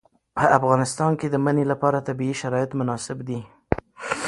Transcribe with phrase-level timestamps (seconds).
[0.37, 3.39] په افغانستان کې د منی لپاره طبیعي شرایط مناسب دي.